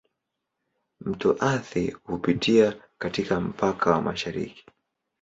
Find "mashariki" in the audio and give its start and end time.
4.01-4.65